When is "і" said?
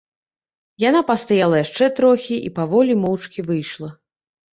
2.47-2.49